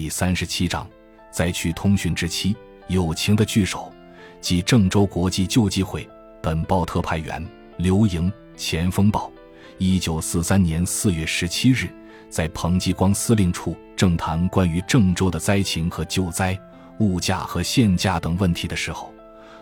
[0.00, 0.88] 第三十七章，
[1.28, 2.54] 灾区通讯之期，
[2.86, 3.92] 友情的聚首，
[4.40, 6.08] 即郑州国际救济会。
[6.40, 7.44] 本报特派员
[7.78, 9.28] 刘莹，前锋报，
[9.76, 11.88] 一九四三年四月十七日，
[12.30, 16.56] 在彭继光司令处正谈关于郑州的灾情和救灾、
[17.00, 19.12] 物价和限价等问题的时候，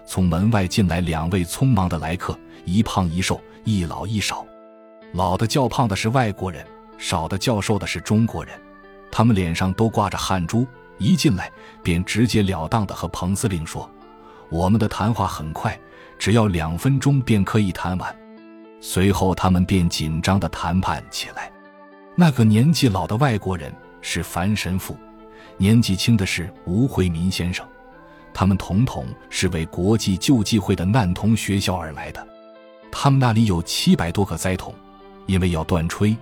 [0.05, 4.46] 从门外进来两位匆忙的来客，一胖一瘦，一老一少。
[5.14, 6.62] 老的较胖的是外国人，
[6.98, 8.53] 少的较瘦的是中国人。
[9.11, 10.66] 他们脸上都挂着汗珠，
[10.98, 11.50] 一进来
[11.82, 13.90] 便直截了当地和彭司令说
[14.50, 15.79] ：“我们的谈话很快，
[16.18, 18.17] 只要两分钟便可以谈完。”
[18.81, 21.50] 随后，他们便紧张地谈判起来。
[22.14, 24.96] 那个年纪老的外国人是樊神父，
[25.57, 27.67] 年纪轻的是吴惠民先生，
[28.34, 32.27] 他们统统是为国际救济会的难童学校而来的。
[32.92, 34.75] 他们那里有七百多个灾童，
[35.27, 36.17] 因为要断炊。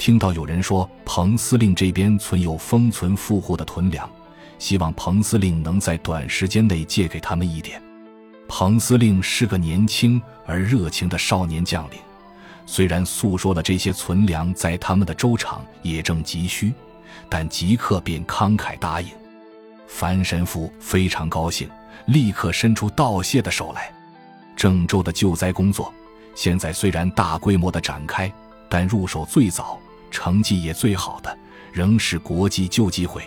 [0.00, 4.10] 听到有人说彭司令这边存有封存富户的囤粮，
[4.58, 7.80] 希望彭司令能在短时间内借给他们一点。
[8.48, 11.98] 彭司令是个年轻而热情的少年将领，
[12.64, 16.72] 虽然诉说了这些存粮在他们的州场也正急需，
[17.28, 19.10] 但即刻便慷慨答应。
[19.86, 21.68] 樊神父非常高兴，
[22.06, 23.92] 立刻伸出道谢的手来。
[24.56, 25.92] 郑州的救灾工作
[26.34, 28.32] 现在虽然大规模的展开，
[28.66, 29.78] 但入手最早。
[30.10, 31.38] 成绩也最好的
[31.72, 33.22] 仍是国际救济会。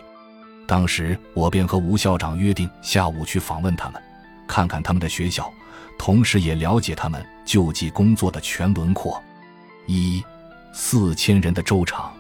[0.66, 4.02] 当时我便和吴校长约定下午去访问他们，
[4.48, 5.52] 看看他们的学校，
[5.98, 9.22] 同时也了解他们救济工作的全轮廓。
[9.86, 10.24] 一
[10.74, 12.14] 四千人的州厂，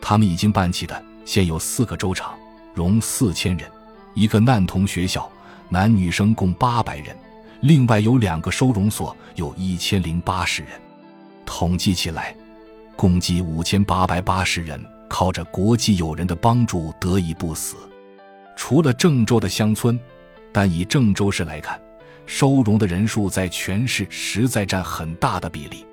[0.00, 2.36] 他们已经办起的，现有四个州厂，
[2.74, 3.68] 容四千人；
[4.14, 5.30] 一个难童学校，
[5.68, 7.14] 男女生共八百人；
[7.60, 10.72] 另外有两个收容所，有一千零八十人。
[11.46, 12.34] 统计起来。
[12.98, 17.76] 共计五千八百八十人，靠着国际友人的帮助得以不死。
[18.56, 19.96] 除了郑州的乡村，
[20.52, 21.80] 但以郑州市来看，
[22.26, 25.86] 收容的人数在全市实在占很大的比例。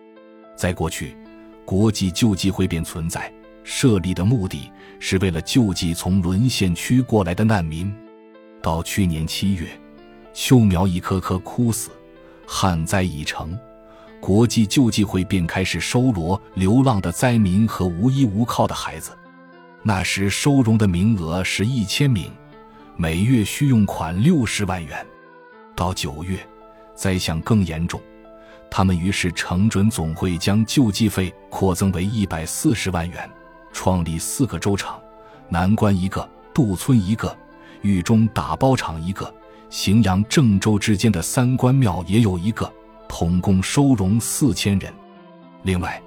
[0.56, 1.16] 在过去，
[1.64, 3.32] 国际救济会便存在，
[3.64, 7.94] 设立的目的是为了救济从沦陷区过来的难民。
[8.64, 9.68] 到去年七月，
[10.34, 11.92] 秋苗一棵棵枯死，
[12.48, 13.56] 旱灾已成。
[14.26, 19.12] 国际救济会便开始收罗流浪的灾民和无依无靠的孩子。
[19.84, 22.32] 那时收容的名额是一千名，
[22.98, 25.06] 每月需用款六十万元。
[25.76, 26.40] 到九月，
[26.96, 28.02] 灾象更严重，
[28.68, 33.30] 他们于是承准总会将救济费扩增为一百四十万元，
[33.72, 35.00] 创立四个州场：
[35.50, 37.38] 南关一个，杜村一个，
[37.84, 39.32] 豫中打包厂一个，
[39.70, 42.74] 荥阳郑州之间的三官庙也有一个。
[43.18, 44.94] 统共收容四千人，
[45.64, 46.02] 另外，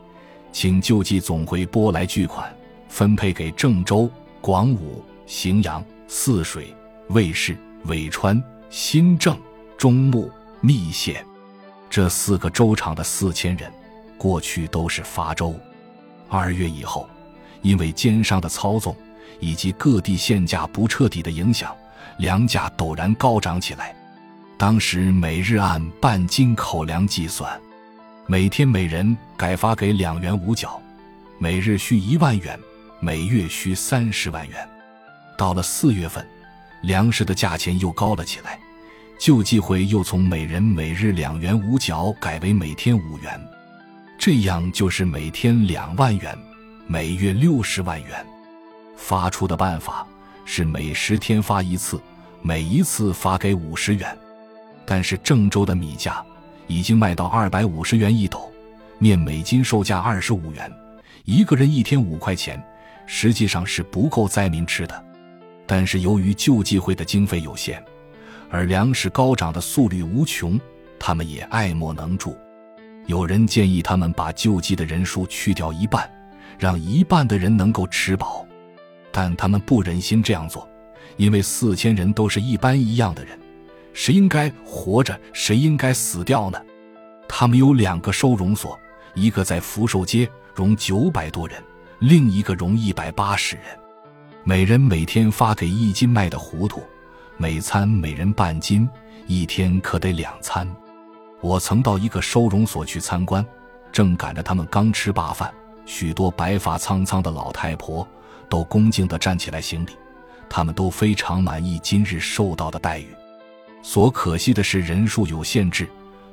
[0.52, 2.54] 请救济总会拨来巨款，
[2.86, 4.10] 分配给郑州、
[4.42, 6.76] 广武、荥阳、泗水、
[7.08, 9.34] 卫氏、尾川、新郑、
[9.78, 10.30] 中牟、
[10.60, 11.24] 密县
[11.88, 13.72] 这四个州场的四千人，
[14.18, 15.58] 过去都是发州。
[16.28, 17.08] 二月以后，
[17.62, 18.94] 因为奸商的操纵
[19.41, 21.74] 以及各地限价不彻底的影响，
[22.18, 23.97] 粮价陡然高涨起来。
[24.58, 27.48] 当时每日按半斤口粮计算，
[28.26, 30.82] 每天每人改发给两元五角，
[31.38, 32.58] 每日需一万元，
[32.98, 34.68] 每月需三十万元。
[35.36, 36.26] 到了四月份，
[36.82, 38.58] 粮食的价钱又高了起来，
[39.16, 43.41] 救济会又从每人每日两元五角改为每天五元，
[44.18, 46.36] 这样就是每天两万元，
[46.88, 48.26] 每月六十万元。
[48.97, 50.04] 发出的办法
[50.44, 52.02] 是每十天发一次，
[52.42, 54.18] 每一次发给五十元。
[54.91, 56.25] 但是郑州的米价
[56.66, 58.50] 已经卖到二百五十元一斗，
[58.99, 60.72] 面每斤售价二十五元，
[61.26, 62.59] 一个人一天五块钱，
[63.04, 65.04] 实际上是不够灾民吃的。
[65.66, 67.84] 但是由于救济会的经费有限，
[68.48, 70.59] 而粮食高涨的速率无穷，
[70.98, 72.34] 他们也爱莫能助。
[73.04, 76.10] 有人建议他们把救济的人数去掉一半，
[76.59, 78.47] 让一半的人能够吃饱，
[79.12, 80.66] 但他们不忍心这样做，
[81.19, 83.39] 因为四千人都是一般一样的人。
[83.98, 86.59] 谁应该活着，谁应该死掉呢？
[87.28, 88.78] 他们有两个收容所，
[89.12, 91.60] 一个在福寿街，容九百多人；
[91.98, 93.65] 另一个容一百八十人。
[94.45, 96.80] 每人每天发给一斤麦的糊涂，
[97.36, 98.89] 每餐每人半斤，
[99.27, 100.72] 一天可得两餐。
[101.41, 103.45] 我曾到一个收容所去参观，
[103.91, 105.53] 正赶着他们刚吃罢饭，
[105.84, 108.06] 许多白发苍苍的老太婆
[108.48, 109.91] 都恭敬地站起来行礼，
[110.48, 113.09] 他们都非常满意今日受到的待遇。
[113.88, 115.88] 所可惜的是，人数有限制，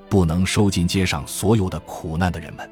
[0.09, 2.69] 不能收进街上所有的苦难的人们。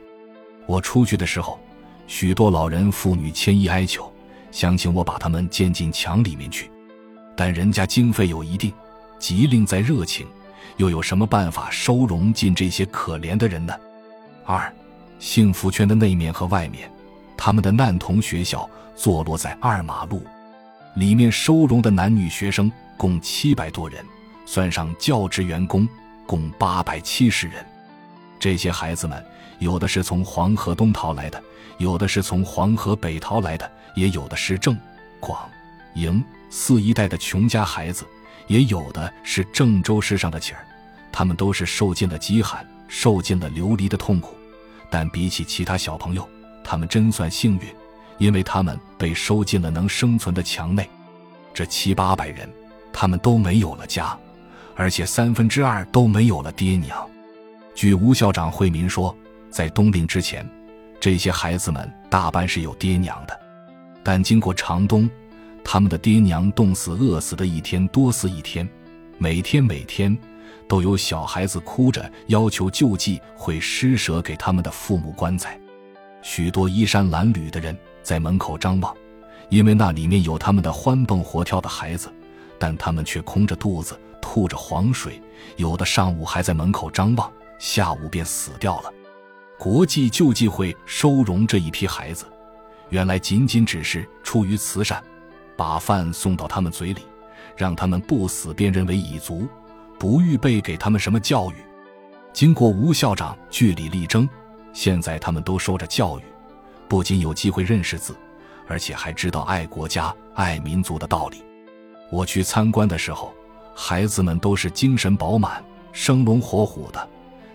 [0.65, 1.57] 我出去的时候，
[2.05, 4.11] 许多老人妇女千依哀求，
[4.51, 6.69] 想请我把他们建进墙里面去，
[7.33, 8.73] 但人家经费有一定，
[9.17, 10.27] 急令在热情，
[10.75, 13.73] 又有什么办法收容进这些可怜的人呢？
[14.43, 14.69] 二，
[15.17, 16.91] 幸福圈的内面和外面，
[17.37, 20.21] 他们的难童学校坐落在二马路，
[20.97, 24.03] 里面收容的男女学生共七百多人，
[24.45, 25.87] 算上教职员工，
[26.25, 27.65] 共八百七十人。
[28.39, 29.25] 这些孩子们，
[29.59, 31.41] 有的是从黄河东逃来的，
[31.77, 34.77] 有的是从黄河北逃来的，也有的是郑、
[35.19, 35.49] 广、
[35.95, 38.05] 营四一带的穷家孩子，
[38.47, 40.65] 也有的是郑州市上的乞儿。
[41.11, 44.35] 他们都是受尽了饥寒，受尽了流离的痛苦，
[44.89, 46.27] 但比起其他小朋友，
[46.63, 47.67] 他们真算幸运，
[48.17, 50.89] 因为他们被收进了能生存的墙内。
[51.53, 52.51] 这七八百人，
[52.91, 54.17] 他们都没有了家，
[54.75, 56.97] 而且三分之二都没有了爹娘。
[57.75, 59.15] 据吴校长惠民说，
[59.49, 60.47] 在冬令之前，
[60.99, 63.39] 这些孩子们大半是有爹娘的，
[64.03, 65.09] 但经过长冬，
[65.63, 68.67] 他们的爹娘冻死、饿死的一天多似一天，
[69.17, 70.15] 每天每天
[70.67, 75.59] 都有小孩子哭着要求救济会施舍给他们的父母棺材。
[76.21, 78.95] 许多衣衫褴褛的人在门口张望，
[79.49, 82.11] 因为那里面有他们的欢蹦活跳的孩子，
[82.57, 85.21] 但他们却空着肚子，吐着黄水，
[85.57, 87.29] 有的上午还在门口张望。
[87.59, 88.91] 下午便死掉了。
[89.59, 92.25] 国际救济会收容这一批孩子，
[92.89, 95.03] 原来仅仅只是出于慈善，
[95.57, 97.01] 把饭送到他们嘴里，
[97.55, 99.45] 让他们不死便认为已足，
[99.99, 101.55] 不预备给他们什么教育。
[102.31, 104.27] 经过吴校长据理力争，
[104.71, 106.23] 现在他们都受着教育，
[106.87, 108.15] 不仅有机会认识字，
[108.67, 111.43] 而且还知道爱国家、爱民族的道理。
[112.09, 113.33] 我去参观的时候，
[113.75, 117.09] 孩子们都是精神饱满、生龙活虎的。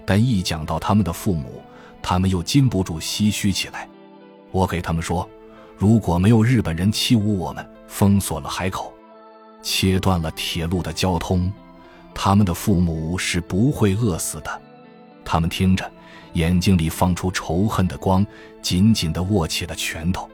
[0.05, 1.62] 但一讲到他们的父母，
[2.03, 3.88] 他们又禁不住唏嘘起来。
[4.50, 5.29] 我给他们说，
[5.76, 8.93] 如果没有日本人欺侮我们，封锁了海口，
[9.62, 11.53] 切断了铁路的交通，
[12.15, 14.62] 他们的父母是不会饿死的。
[15.25, 15.91] 他们听着，
[16.32, 18.26] 眼睛里放出仇恨的光，
[18.62, 20.29] 紧紧地握起了拳头。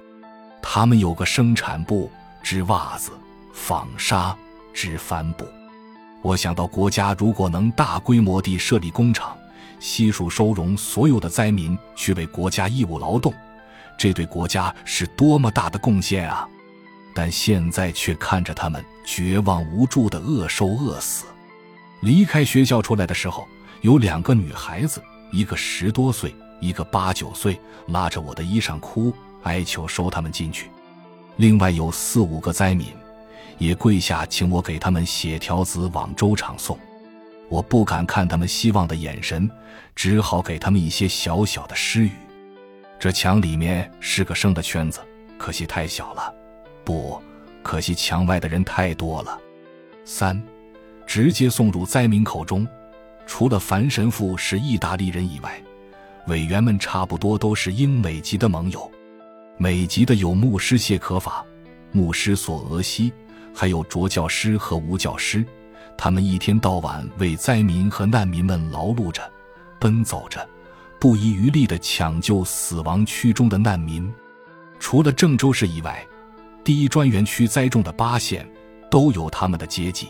[0.63, 2.11] 他们有个生产部，
[2.43, 3.11] 织袜子、
[3.53, 4.37] 纺纱、
[4.73, 5.45] 织帆布。
[6.25, 9.37] 我想到国家如果能大规模地设立工厂。
[9.79, 13.35] 悉数收容所有的灾民去为国家义务劳动，
[13.99, 16.49] 这对国家是多么大的贡献啊！
[17.15, 21.27] 但现在却看着他们绝望无助的饿瘦饿死。
[22.01, 23.47] 离开学校出来的时候，
[23.83, 29.13] 有两个女孩子，一个十多岁，一个八九岁，拉着我的衣裳哭，
[29.43, 30.71] 哀求收他们进去。
[31.37, 32.87] 另外有四五个灾民，
[33.59, 36.79] 也跪下请我给他们写条子往州场送。
[37.49, 39.51] 我不敢看他们希望的眼神，
[39.95, 42.11] 只好给他们一些小小的施语。
[42.99, 45.01] 这墙里面是个生的圈子，
[45.37, 46.33] 可惜太小了；
[46.85, 47.21] 不
[47.63, 49.39] 可惜，墙外的人太多了。
[50.05, 50.43] 三，
[51.07, 52.67] 直接送入灾民口中，
[53.27, 55.63] 除了樊神父是意大利人以外，
[56.27, 58.91] 委员们差不多都是英美籍的盟友。
[59.59, 61.45] 美籍的有牧师谢可法、
[61.93, 63.13] 牧师索俄西，
[63.55, 65.45] 还有卓教师和吴教师。
[65.97, 69.23] 他们一天到晚为灾民和难民们劳碌着，
[69.79, 70.47] 奔走着，
[70.99, 74.13] 不遗余力地抢救死亡区中的难民。
[74.81, 76.05] 除了郑州市以外，
[76.65, 78.45] 第一专员区栽种的八县
[78.91, 80.09] 都有他们的接济。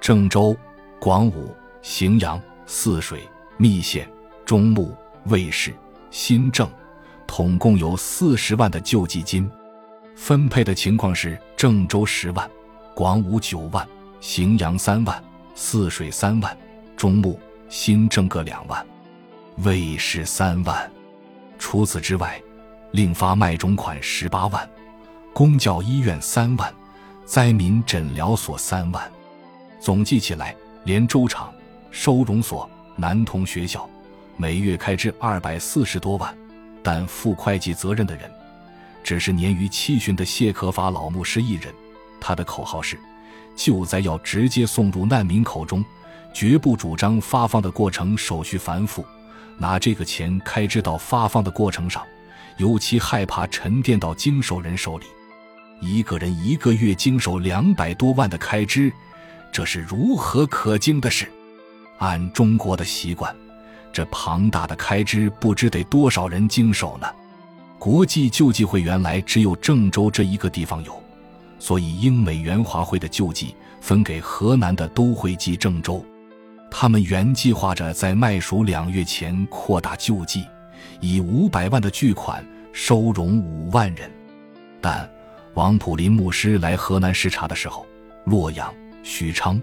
[0.00, 0.54] 郑州、
[1.00, 4.06] 广武、荥阳、泗水、密县、
[4.44, 4.94] 中牟、
[5.26, 5.74] 卫氏、
[6.10, 6.70] 新郑，
[7.26, 9.50] 统共有四十万的救济金。
[10.14, 12.48] 分配的情况是：郑州十万，
[12.96, 13.86] 广武九万。
[14.22, 15.22] 荥阳三万，
[15.54, 16.56] 泗水三万，
[16.96, 17.38] 中牟、
[17.68, 18.84] 新郑各两万，
[19.58, 20.90] 卫氏三万。
[21.58, 22.40] 除此之外，
[22.92, 24.68] 另发卖种款十八万，
[25.34, 26.74] 公教医院三万，
[27.26, 29.12] 灾民诊疗所三万。
[29.78, 31.52] 总计起来，连州场、
[31.90, 33.86] 收容所、男童学校，
[34.38, 36.34] 每月开支二百四十多万。
[36.82, 38.30] 但负会计责任的人，
[39.04, 41.72] 只是年逾七旬的谢可法老牧师一人。
[42.26, 42.98] 他的口号是。
[43.54, 45.84] 救灾要直接送入难民口中，
[46.34, 49.06] 绝不主张发放的过程手续繁复，
[49.56, 52.02] 拿这个钱开支到发放的过程上，
[52.56, 55.06] 尤其害怕沉淀到经手人手里。
[55.80, 58.92] 一个人一个月经手两百多万的开支，
[59.52, 61.30] 这是如何可惊的事？
[61.98, 63.34] 按中国的习惯，
[63.92, 67.06] 这庞大的开支不知得多少人经手呢？
[67.78, 71.05] 国际救济会原来只有郑州这一个地方有。
[71.58, 76.04] 所以，英美援华会的救济分给河南的都会及郑州。
[76.70, 80.44] 他们原计划着在麦熟两月前扩大救济，
[81.00, 84.10] 以五百万的巨款收容五万人。
[84.80, 85.08] 但
[85.54, 87.86] 王普林牧师来河南视察的时候，
[88.26, 88.72] 洛阳、
[89.02, 89.60] 许昌、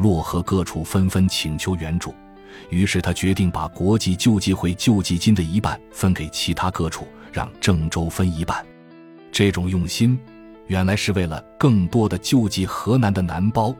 [0.00, 2.12] 漯河各处纷纷请求援助，
[2.70, 8.66] 于是他决定把国际救济会救济金的一半分给其他各处，让郑州分一半。
[9.30, 10.18] 这种用心，
[10.66, 13.74] 原来是为了更多的救济河南的难包，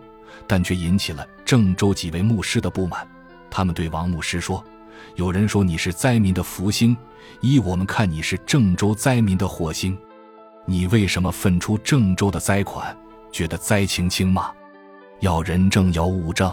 [0.46, 3.06] 但却引起了郑州几位牧师的不满。
[3.50, 4.64] 他们对王牧师说
[5.16, 6.96] ：“有人说你是灾民的福星，
[7.40, 9.96] 依我们看，你是郑州灾民的祸星。”
[10.68, 12.96] 你为什么分出郑州的灾款？
[13.30, 14.52] 觉得灾情轻吗？
[15.20, 16.52] 要人证要物证。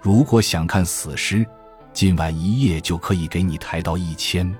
[0.00, 1.46] 如果想看死尸，
[1.92, 4.54] 今晚一夜就可以给你抬到一千。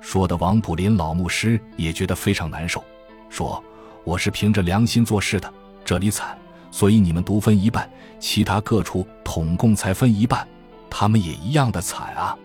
[0.00, 2.82] 说的王普林老牧师也觉得非常难受，
[3.28, 3.62] 说
[4.04, 5.52] ：“我是凭着良心做事的，
[5.84, 6.36] 这里惨，
[6.70, 7.88] 所以你们独分一半，
[8.18, 10.46] 其他各处统共才分一半，
[10.88, 12.36] 他们也一样的惨啊！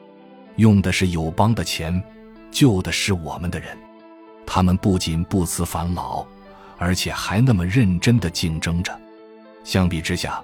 [0.58, 2.02] 用的是友邦的钱，
[2.52, 3.78] 救的是我们的人。”
[4.46, 6.26] 他们不仅不辞烦劳，
[6.78, 8.96] 而且还那么认真地竞争着。
[9.64, 10.42] 相比之下，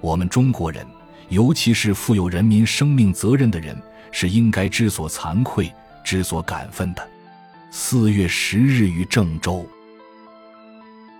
[0.00, 0.84] 我们中国人，
[1.28, 3.80] 尤其是负有人民生命责任的人，
[4.10, 7.08] 是应该知所惭愧、知所感愤的。
[7.70, 9.64] 四月十日于郑州。